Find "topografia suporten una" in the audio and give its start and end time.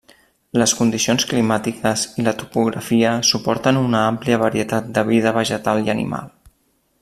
2.39-4.03